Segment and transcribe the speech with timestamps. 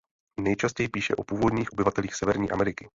[0.41, 2.89] Nejčastěji píše o původních obyvatelích Severní Ameriky.